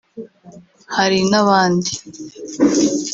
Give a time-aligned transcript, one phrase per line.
[0.95, 1.91] hari n’abandi